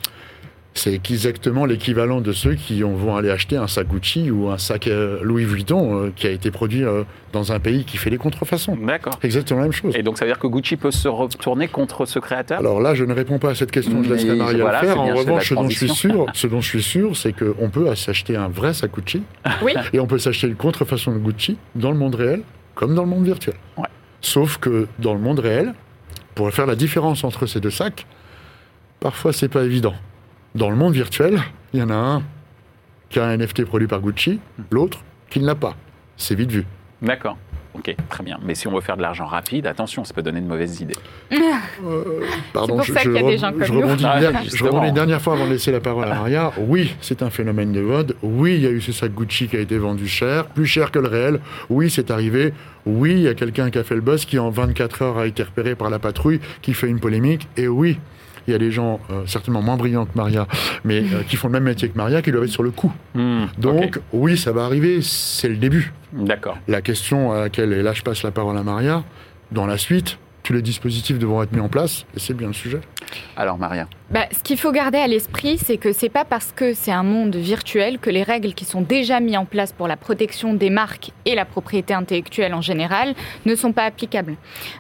[0.74, 4.58] C'est exactement l'équivalent de ceux qui ont- vont aller acheter un sac Gucci ou un
[4.58, 7.04] sac euh, Louis Vuitton euh, qui a été produit euh,
[7.34, 8.78] dans un pays qui fait les contrefaçons.
[8.78, 9.20] D'accord.
[9.22, 9.94] Exactement la même chose.
[9.98, 12.60] Et donc ça veut dire que Gucci peut se retourner contre ce créateur?
[12.60, 14.88] Alors là, je ne réponds pas à cette question, je laisserai Mais Maria voilà, le
[14.88, 15.00] faire.
[15.02, 17.94] En revanche, ce dont, je suis sûr, ce dont je suis sûr, c'est qu'on peut
[17.96, 19.24] s'acheter un vrai sac Gucci
[19.64, 19.74] Oui.
[19.92, 22.44] et on peut s'acheter une contrefaçon de Gucci dans le monde réel
[22.76, 23.56] comme dans le monde virtuel.
[23.78, 23.88] Ouais.
[24.22, 25.74] Sauf que dans le monde réel,
[26.34, 28.06] pour faire la différence entre ces deux sacs,
[29.02, 29.94] parfois c'est pas évident.
[30.56, 31.40] Dans le monde virtuel,
[31.74, 32.24] il y en a un
[33.10, 35.76] qui a un NFT produit par Gucci, l'autre qui ne l'a pas.
[36.18, 36.66] C'est vite vu.
[37.02, 37.38] D'accord.
[37.74, 38.38] Ok, très bien.
[38.44, 40.98] Mais si on veut faire de l'argent rapide, attention, ça peut donner de mauvaises idées.
[42.54, 43.82] Pardon, pour je, ça je qu'il y a des gens comme je nous.
[43.82, 46.52] rebondis, Ah, je rebondis une dernière fois avant de laisser la parole à Maria.
[46.58, 48.18] Oui, c'est un phénomène de mode.
[48.22, 50.92] Oui, il y a eu ce sac Gucci qui a été vendu cher, plus cher
[50.92, 51.40] que le réel.
[51.70, 52.54] Oui, c'est arrivé.
[52.86, 55.28] Oui, il y a quelqu'un qui a fait le buzz qui en 24 heures a
[55.28, 57.48] été repéré par la patrouille, qui fait une polémique.
[57.56, 58.00] Et oui,
[58.52, 60.46] il y a des gens euh, certainement moins brillants que Maria,
[60.84, 62.92] mais euh, qui font le même métier que Maria, qui doivent être sur le coup.
[63.16, 65.00] Hmm, Donc, oui, ça va arriver.
[65.02, 65.94] C'est le début.
[66.12, 66.58] D'accord.
[66.68, 69.04] La question à laquelle, et là je passe la parole à Maria,
[69.52, 72.54] dans la suite, tous les dispositifs devront être mis en place, et c'est bien le
[72.54, 72.82] sujet.
[73.38, 73.88] Alors Maria.
[74.10, 77.04] Bah, ce qu'il faut garder à l'esprit, c'est que c'est pas parce que c'est un
[77.04, 80.70] monde virtuel que les règles qui sont déjà mises en place pour la protection des
[80.70, 83.14] marques et la propriété intellectuelle en général
[83.46, 84.36] ne sont pas applicables.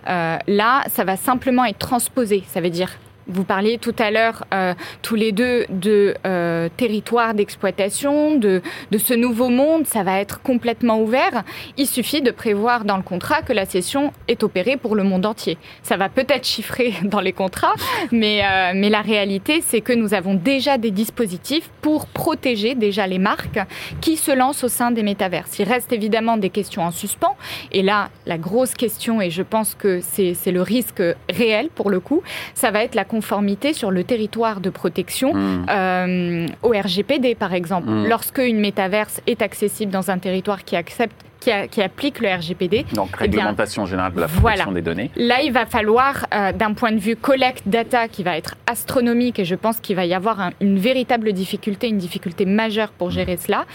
[0.09, 2.43] Euh, là, ça va simplement être transposé.
[2.47, 2.89] Ça veut dire
[3.27, 8.97] vous parliez tout à l'heure, euh, tous les deux, de euh, territoire d'exploitation, de, de
[8.97, 9.85] ce nouveau monde.
[9.85, 11.43] Ça va être complètement ouvert.
[11.77, 15.25] Il suffit de prévoir dans le contrat que la cession est opérée pour le monde
[15.25, 15.57] entier.
[15.83, 17.73] Ça va peut-être chiffrer dans les contrats,
[18.11, 23.07] mais, euh, mais la réalité, c'est que nous avons déjà des dispositifs pour protéger déjà
[23.07, 23.59] les marques
[24.01, 25.59] qui se lancent au sein des métaverses.
[25.59, 27.35] Il reste évidemment des questions en suspens.
[27.71, 31.99] Et là, la grosse question, et je pense que c'est le risque réel pour le
[31.99, 32.21] coup,
[32.53, 35.65] ça va être la conformité sur le territoire de protection Hmm.
[35.69, 37.87] euh, au RGPD, par exemple.
[37.87, 38.07] Mm.
[38.07, 42.29] Lorsque une métaverse est accessible dans un territoire qui accepte, qui, a- qui applique le
[42.29, 44.63] RGPD, Donc Eh bien, réglementation générale de la voilà.
[44.63, 45.11] protection des données.
[45.17, 49.39] Là, il va falloir, euh, d'un point de vue collecte data, qui va être astronomique,
[49.39, 53.09] et je pense qu'il va y avoir un- une véritable difficulté, une difficulté majeure pour
[53.09, 53.65] gérer cela,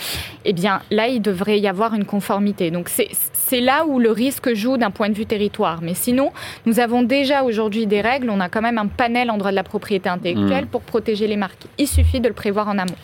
[0.47, 2.71] eh bien, là, il devrait y avoir une conformité.
[2.71, 3.09] Donc, c'est
[3.49, 5.79] c'est là où le risque joue d'un point de vue territoire.
[5.81, 6.33] Mais sinon,
[6.67, 9.57] nous avons déjà aujourd'hui des règles, on a quand même un panel en droit de
[9.57, 10.69] la propriété intellectuelle Mm.
[10.69, 11.63] pour protéger les marques.
[11.79, 12.97] Il suffit de le prévoir en amont.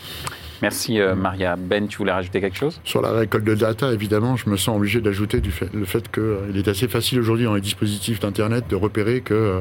[0.62, 1.56] Merci euh, Maria.
[1.56, 2.80] Ben, tu voulais rajouter quelque chose?
[2.84, 6.10] Sur la récolte de data, évidemment, je me sens obligé d'ajouter du fait, le fait
[6.10, 9.60] qu'il est assez facile aujourd'hui dans les dispositifs d'Internet de repérer que, euh,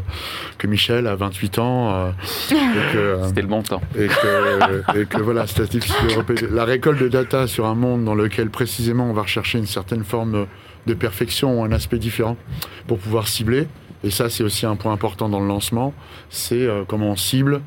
[0.58, 2.12] que Michel a 28 ans euh,
[2.96, 3.82] euh, C'était le bon temps.
[3.98, 6.48] et que, et que voilà, c'est difficile de repérer.
[6.52, 10.04] La récolte de data sur un monde dans lequel précisément on va rechercher une certaine
[10.04, 10.46] forme
[10.88, 12.38] de perfection ou un aspect différent
[12.88, 13.68] pour pouvoir cibler,
[14.04, 15.94] et ça c'est aussi un point important dans le lancement,
[16.30, 17.62] c'est euh, comment on cible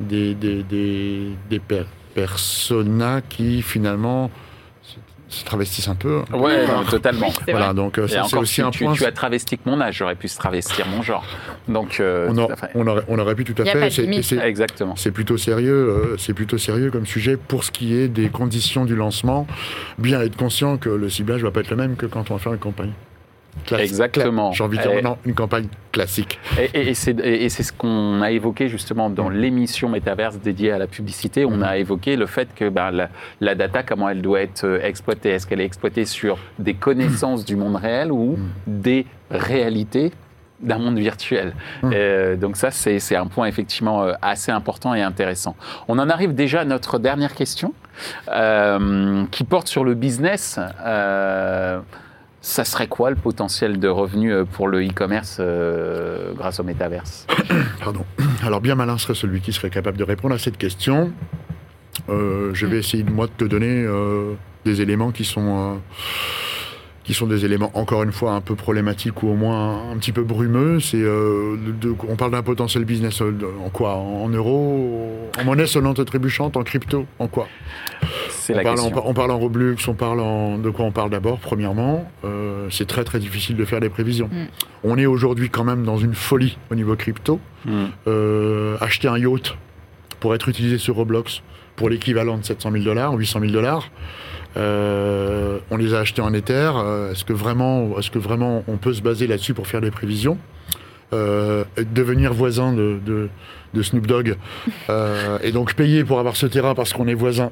[0.00, 1.58] des, des, des, des
[2.16, 4.30] per- personas qui finalement
[4.82, 4.96] se,
[5.38, 6.22] se travestissent un peu.
[6.32, 7.30] Ouais, non, totalement.
[7.44, 8.94] C'est Voilà, donc euh, ça, c'est aussi tu, un tu- point.
[8.94, 11.24] tu as travesti que mon âge, j'aurais pu se travestir mon genre.
[11.68, 12.38] Donc, euh, on,
[12.86, 13.78] a- aurait, on aurait pu tout à Y a fait.
[13.80, 14.24] pas de c'est- limite.
[14.24, 14.96] c'est- Exactement.
[14.96, 18.84] C'est plutôt sérieux, euh, c'est plutôt sérieux comme sujet pour ce qui est des conditions
[18.84, 19.46] du lancement.
[19.98, 22.40] Bien être conscient que le ciblage va pas être le même que quand on va
[22.40, 22.92] faire une campagne.
[23.64, 23.86] Classique.
[23.88, 24.52] Exactement.
[24.52, 26.38] J'ai envie de dire non, une campagne classique.
[26.58, 26.88] Et, et-
[27.44, 31.44] et c'est ce qu'on a évoqué justement dans l'émission Métaverse dédiée à la publicité.
[31.44, 33.08] On a évoqué le fait que ben, la,
[33.40, 37.44] la data, comment elle doit être euh, exploitée Est-ce qu'elle est exploitée sur des connaissances
[37.44, 40.12] du monde réel ou des réalités
[40.60, 41.54] d'un monde virtuel?
[41.84, 45.54] Euh, donc ça, c'est un point effectivement euh, assez important et intéressant.
[45.88, 47.72] On en arrive déjà à notre dernière question,
[48.30, 50.58] euh, qui porte sur le business.
[50.84, 51.80] Euh,
[52.48, 57.26] ça serait quoi le potentiel de revenus euh, pour le e-commerce euh, grâce au métaverse
[57.82, 58.04] Pardon.
[58.44, 61.10] Alors bien malin serait celui qui serait capable de répondre à cette question.
[62.08, 63.84] Euh, je vais essayer moi de te donner
[64.64, 65.80] des éléments qui sont
[67.26, 70.78] des éléments encore une fois un peu problématiques ou au moins un petit peu brumeux.
[70.92, 73.94] De- de- on parle d'un potentiel business de- en quoi?
[73.94, 77.48] En euros, en monnaie sonnante et trébuchante, en crypto, en quoi?
[78.46, 79.04] C'est on la parle, question.
[79.04, 82.08] en, on parle en Roblox, on parle en, de quoi on parle d'abord, premièrement.
[82.24, 84.28] euh, c'est très très difficile de faire des prévisions.
[84.30, 84.44] Mm.
[84.84, 87.40] On est aujourd'hui quand même dans une folie au niveau crypto.
[87.64, 87.86] Hmm.
[88.06, 89.56] Euh, acheter un yacht
[90.20, 91.42] pour être utilisé sur Roblox
[91.74, 93.90] pour l'équivalent de 700 000 dollars, 800 000 dollars.
[94.56, 96.70] Euh, on les a achetés en Ether.
[97.10, 100.38] Est-ce que vraiment, est-ce que vraiment on peut se baser là-dessus pour faire des prévisions?
[101.12, 103.28] Euh, Devenir voisin de, de-
[103.74, 104.36] de Snoop Dogg
[104.88, 107.50] euh, et donc payer pour avoir ce terrain parce qu'on est voisin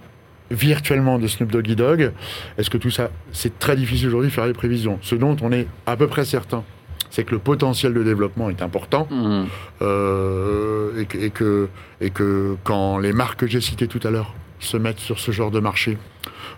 [0.50, 2.12] virtuellement de Snoop Doggy Dogg.
[2.58, 4.98] Est-ce que tout ça, c'est très difficile aujourd'hui de faire des prévisions?
[5.02, 6.64] Ce dont on est à peu près certain,
[7.10, 9.46] c'est que le potentiel de développement est important Mhm.
[9.82, 11.68] euh, et, que, et, que,
[12.00, 15.30] et que quand les marques que j'ai citées tout à l'heure se mettent sur ce
[15.30, 15.98] genre de marché,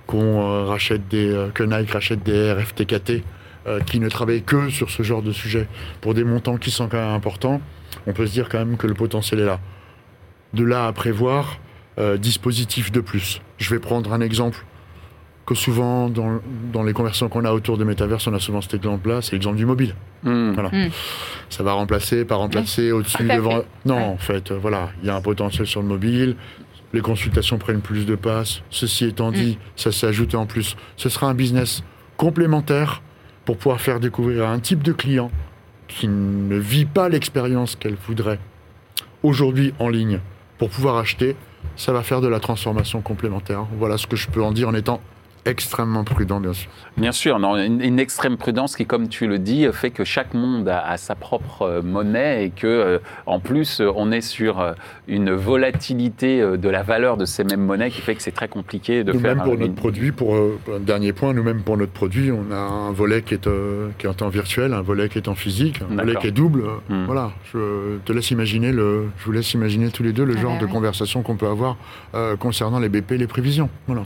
[0.06, 3.22] qu'on euh, rachète des, euh, que Nike rachète des RFTKT
[3.66, 5.66] euh, qui ne travaillent que sur ce genre de sujet
[6.00, 7.60] pour des montants qui sont quand même importants,
[8.06, 9.58] on peut se dire quand même que le potentiel est là.
[10.54, 11.58] De là à prévoir,
[11.98, 13.40] euh, dispositif de plus.
[13.58, 14.64] Je vais prendre un exemple
[15.46, 16.40] que souvent dans,
[16.72, 19.56] dans les conversations qu'on a autour de Metaverse, on a souvent cet exemple-là, c'est l'exemple
[19.56, 19.94] du mobile.
[20.24, 20.52] Mhm.
[20.54, 20.70] Voilà.
[20.70, 20.90] Mm.
[21.50, 23.58] Ça va remplacer, pas remplacer, au-dessus, devant.
[23.60, 23.66] fait.
[23.84, 24.02] Non, Ouais.
[24.02, 26.36] en fait, euh, voilà, il y a un potentiel sur le mobile.
[26.92, 28.62] Les consultations prennent plus de passes.
[28.70, 30.76] Ceci étant dit, ça s'est ajouté en plus.
[30.96, 31.82] Ce sera un business
[32.16, 33.02] complémentaire
[33.44, 35.30] pour pouvoir faire découvrir à un type de client
[35.88, 38.40] qui ne vit pas l'expérience qu'elle voudrait
[39.22, 40.20] aujourd'hui en ligne
[40.58, 41.36] pour pouvoir acheter.
[41.76, 43.66] Ça va faire de la transformation complémentaire.
[43.78, 45.00] Voilà ce que je peux en dire en étant
[45.46, 46.68] extrêmement prudent, bien sûr.
[46.96, 50.34] Bien sûr, non, une, une extrême prudence qui, comme tu le dis, fait que chaque
[50.34, 54.20] monde a, a sa propre euh, monnaie et que, euh, en plus, euh, on est
[54.20, 54.72] sur euh,
[55.08, 58.48] une volatilité euh, de la valeur de ces mêmes monnaies qui fait que c'est très
[58.48, 61.62] compliqué de faire Nous-mêmes pour un- notre une- produit, pour euh, un dernier point, nous-mêmes
[61.62, 64.82] pour notre produit, on a un volet qui est, euh, qui est en virtuel, un
[64.82, 66.62] volet qui est en physique, un volet qui est double.
[66.88, 67.04] Hmm.
[67.06, 70.40] Voilà, je te laisse imaginer le, je vous laisse imaginer tous les deux le Ah
[70.40, 70.72] genre bah de oui.
[70.72, 71.76] conversation qu'on peut avoir
[72.14, 73.68] euh, concernant les BP, les prévisions.
[73.86, 74.02] Voilà.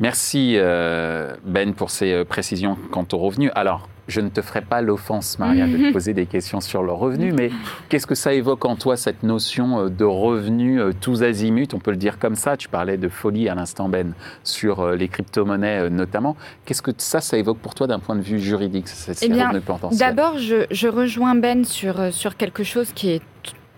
[0.00, 3.50] Merci euh, Ben pour ces euh, précisions quant aux revenus.
[3.54, 6.90] Alors, je ne te ferai pas l'offense, Maria, de te poser des questions sur le
[6.90, 7.50] revenu, mais
[7.90, 11.68] qu'est-ce que ça évoque en toi, cette notion euh, de revenus euh, tous azimuts?
[11.74, 12.56] On peut le dire comme ça.
[12.56, 16.34] Tu parlais de folie à l'instant, Ben, sur les crypto-monnaies notamment.
[16.64, 19.52] Qu'est-ce que ça, ça évoque pour toi d'un point de vue juridique, ces Eh bien,
[19.92, 23.22] D'abord, je, je rejoins Ben sur, sur quelque chose qui est.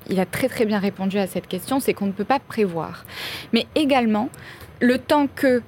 [0.09, 3.05] Il a très très bien répondu à cette question, c'est qu'on ne peut pas prévoir.
[3.53, 4.31] Mais également,
[4.81, 5.63] le temps que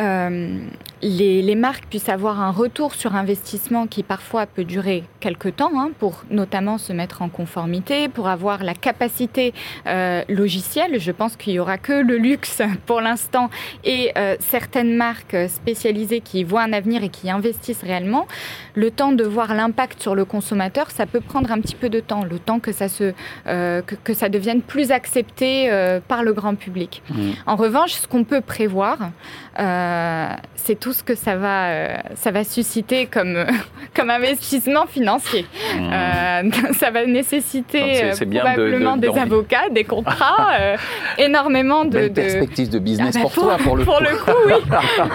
[0.00, 0.68] euh,
[1.04, 5.72] les, les marques puissent avoir un retour sur investissement qui parfois peut durer quelques temps,
[5.76, 9.52] hein, pour notamment se mettre en conformité, pour avoir la capacité
[9.86, 10.98] euh, logicielle.
[10.98, 13.50] Je pense qu'il y aura que le luxe pour l'instant
[13.84, 18.26] et euh, certaines marques spécialisées qui voient un avenir et qui investissent réellement.
[18.74, 22.00] Le temps de voir l'impact sur le consommateur, ça peut prendre un petit peu de
[22.00, 23.12] temps, le temps que ça, se,
[23.46, 25.70] euh, que, que ça devienne plus accepté
[26.08, 27.02] par le grand public.
[27.10, 27.34] Mhm.
[27.46, 28.98] En revanche, ce qu'on peut prévoir,
[30.56, 33.44] c'est tout ce que ça va, euh, ça va susciter comme,
[33.94, 35.44] comme investissement financier.
[35.78, 35.92] Mmh.
[35.92, 36.42] Euh,
[36.78, 37.04] ça va
[37.94, 40.76] c'est- euh, de- probablement de- des avocats, des contrats, euh,
[41.18, 42.08] énormément de...
[42.08, 44.04] De- perspective de business Ah bah, pour, toi, pour le pour coup.
[44.04, 44.54] le coup, oui.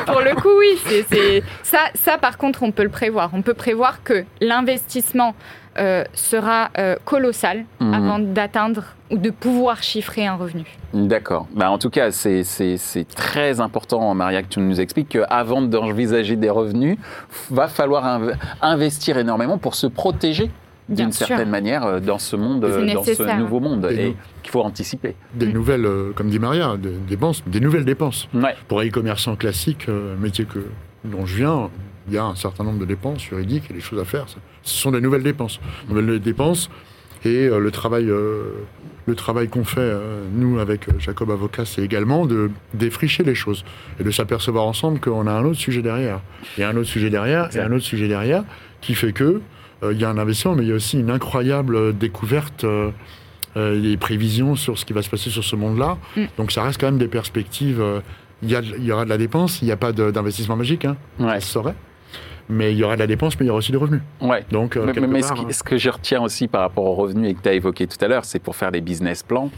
[0.05, 0.79] pour le coup, oui.
[1.09, 3.29] c'est- Ça, ça, par contre, on peut le prévoir.
[3.33, 5.33] On peut prévoir que l'investissement
[5.79, 7.93] euh, sera euh, colossal Mhm.
[7.93, 10.65] avant d'atteindre ou de pouvoir chiffrer un revenu.
[10.93, 11.47] D'accord.
[11.55, 12.43] Bah, en tout cas, c'est-
[13.15, 16.97] très important, Maria, que tu nous expliques qu'avant d'envisager des revenus,
[17.49, 20.51] va falloir inv- investir énormément pour se protéger
[20.89, 24.61] d'une certaine manière euh, dans ce monde, C'est dans ce nouveau monde, Et qu'il faut
[24.61, 25.15] anticiper.
[25.35, 25.51] Des Mm.
[25.53, 28.27] nouvelles, euh, comme dit Maria, des dépenses, des nouvelles dépenses.
[28.33, 28.55] Ouais.
[28.67, 30.59] Pour un e-commerçant classique, euh, métier que,
[31.05, 31.69] dont je viens,
[32.07, 34.25] il y a un certain nombre de dépenses juridiques et des choses à faire.
[34.63, 35.59] Ce sont des nouvelles dépenses.
[35.89, 36.69] Nouvelles dépenses
[37.25, 38.51] et euh, le travail, euh,
[39.05, 43.65] le travail qu'on fait, euh, nous, avec Jacob Avocat, c'est également de défricher les choses
[43.99, 46.21] et de s'apercevoir ensemble qu'on a un autre sujet derrière.
[46.57, 48.43] Il y a un autre sujet derrière et un autre sujet derrière
[48.81, 49.41] qui fait que
[49.81, 52.65] il y a un investissement, mais il y a aussi une incroyable découverte.
[53.55, 55.97] des prévisions sur ce qui va se passer sur ce monde-là.
[56.15, 56.21] Mm.
[56.37, 57.83] Donc ça reste quand même des perspectives.
[58.43, 61.35] Il y, aura de la dépense, il n'y a pas d'investissement magique, hein, Ouais.
[61.35, 61.75] ça se saurait.
[62.49, 64.01] Mais il y aura de la dépense, mais il y aura aussi des revenus.
[64.21, 64.43] Ouais.
[64.51, 66.95] Donc, euh, Mais, quelque mais ce, qui- ce que je retiens aussi par rapport aux
[66.95, 69.51] revenus et que tu as évoqué tout à l'heure, c'est pour faire des business plans.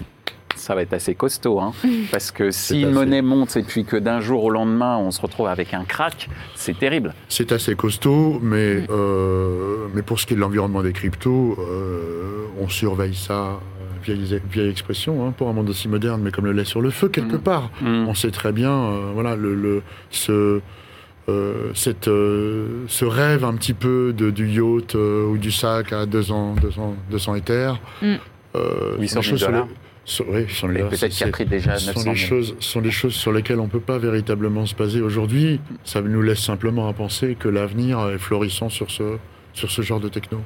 [0.58, 1.72] Ça va être assez costaud, hein.
[2.12, 5.10] parce que si une assez- monnaie monte et puis que d'un jour au lendemain on
[5.10, 7.14] se retrouve avec un crack, c'est terrible.
[7.30, 12.46] c'est assez costaud, mais, euh, mais pour ce qui est de l'environnement des cryptos, euh,
[12.60, 13.58] on surveille ça, euh,
[14.04, 16.90] vieille, vieille expression, hein, pour un monde aussi moderne, mais comme le lait sur le
[16.90, 17.42] feu, quelque Mm.
[17.42, 17.70] part.
[17.82, 18.08] Mm.
[18.10, 20.62] On sait très bien, euh, voilà, le, le- ce, euh,
[21.74, 26.06] cette, euh, ce rêve un petit peu de, du yacht euh, ou du sac à
[26.06, 27.80] 200, 200, 200 éthers.
[28.02, 28.16] Mm.
[28.56, 29.68] euh, 800 sont des 000 choses sur dollars.
[30.04, 32.18] sur- oui, 800 000 Et dollars, peut-être qu'il a pris déjà ce 900 sont des
[32.18, 32.30] 000.
[32.30, 35.60] choses, ce sont des choses sur lesquelles on ne peut pas véritablement se baser aujourd'hui.
[35.84, 39.18] Ça nous laisse simplement à penser que l'avenir est florissant sur ce,
[39.54, 40.40] sur ce genre de techno.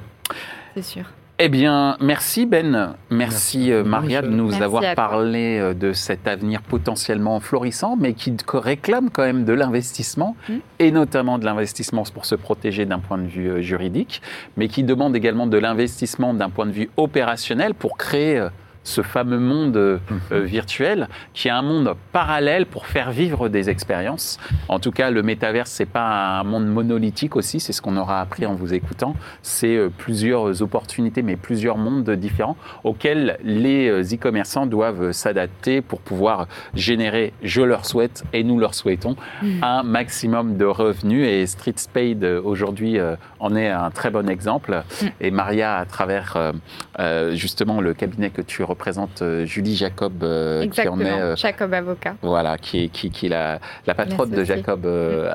[0.74, 1.04] C'est sûr.
[1.38, 3.72] Eh bien, merci Ben, merci, Merci.
[3.72, 8.34] euh, Maria de nous Merci avoir parlé euh, de cet avenir potentiellement florissant, mais qui
[8.54, 10.54] réclame quand même de l'investissement, Mm.
[10.78, 14.22] et notamment de l'investissement pour se protéger d'un point de vue euh, juridique,
[14.56, 18.48] mais qui demande également de l'investissement d'un point de vue opérationnel pour créer euh,
[18.86, 19.98] ce fameux monde euh,
[20.30, 20.44] Mhm.
[20.44, 24.38] virtuel, qui est un monde parallèle pour faire vivre des expériences.
[24.68, 28.20] En tout cas, le métaverse, c'est pas un monde monolithique aussi, c'est ce qu'on aura
[28.20, 29.14] appris en vous écoutant.
[29.42, 36.00] C'est euh, plusieurs opportunités, mais plusieurs mondes différents auxquels les euh, e-commerçants doivent s'adapter pour
[36.00, 39.16] pouvoir générer, je leur souhaite et nous leur souhaitons,
[39.62, 41.26] un maximum de revenus.
[41.26, 44.82] Et Street Spade euh, aujourd'hui euh, en est un très bon exemple.
[45.20, 46.52] Et Maria, à travers euh,
[47.00, 48.75] euh, justement le cabinet que tu représentes,
[49.22, 51.00] euh, Julie Jacob, euh, qui en Exactement.
[51.04, 52.14] est euh, Jacob avocat.
[52.22, 54.44] voilà, qui est, qui, qui est la, la patronne de.
[54.44, 55.32] Jacob euh,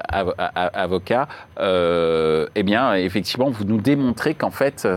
[0.56, 1.28] Avocat,
[1.60, 4.88] euh, eh bien, effectivement, vous nous démontrez qu'en fait,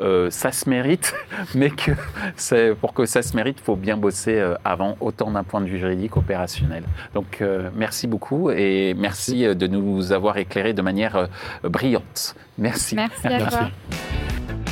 [0.00, 1.14] euh, ça se mérite,
[1.54, 1.92] mais que
[2.36, 5.60] c'est- pour que ça se mérite, il faut bien bosser euh, avant, autant d'un point
[5.60, 6.84] de vue juridique, opérationnel.
[7.14, 11.26] Donc, euh, merci beaucoup et merci de nous avoir éclairés de manière euh,
[11.64, 12.34] brillante.
[12.58, 12.94] Merci.
[12.94, 13.56] Merci à Merci.
[13.58, 14.63] toi.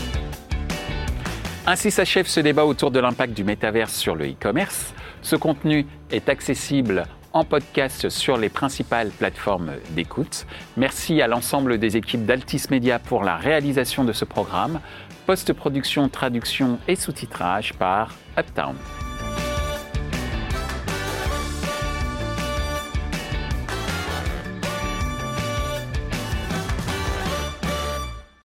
[1.64, 4.92] Ainsi s'achève ce débat autour de l'impact du métaverse sur le e-commerce.
[5.22, 10.44] Ce contenu est accessible en podcast sur les principales plateformes d'écoute.
[10.76, 14.80] Merci à l'ensemble des équipes d'Altis Media pour la réalisation de ce programme.
[15.26, 18.74] Post-production, traduction et sous-titrage par Uptown.